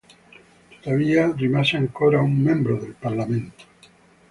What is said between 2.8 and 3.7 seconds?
parlamento.